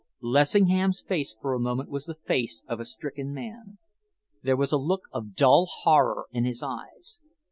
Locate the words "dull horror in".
5.35-6.43